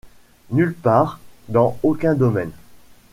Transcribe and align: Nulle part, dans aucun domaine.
Nulle 0.49 0.73
part, 0.73 1.19
dans 1.47 1.77
aucun 1.83 2.15
domaine. 2.15 2.49